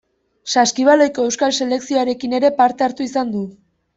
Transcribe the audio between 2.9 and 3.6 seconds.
izan du.